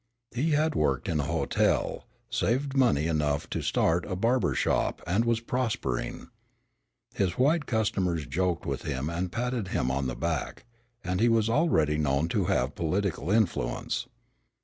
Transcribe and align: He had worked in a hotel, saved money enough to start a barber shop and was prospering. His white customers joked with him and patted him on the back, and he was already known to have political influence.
He 0.33 0.53
had 0.53 0.73
worked 0.73 1.07
in 1.07 1.19
a 1.19 1.25
hotel, 1.29 2.07
saved 2.31 2.75
money 2.75 3.05
enough 3.05 3.47
to 3.51 3.61
start 3.61 4.03
a 4.07 4.15
barber 4.15 4.55
shop 4.55 4.99
and 5.05 5.25
was 5.25 5.41
prospering. 5.41 6.29
His 7.13 7.33
white 7.37 7.67
customers 7.67 8.25
joked 8.25 8.65
with 8.65 8.81
him 8.81 9.11
and 9.11 9.31
patted 9.31 9.67
him 9.67 9.91
on 9.91 10.07
the 10.07 10.15
back, 10.15 10.65
and 11.03 11.19
he 11.19 11.29
was 11.29 11.51
already 11.51 11.99
known 11.99 12.29
to 12.29 12.45
have 12.45 12.73
political 12.73 13.29
influence. 13.29 14.07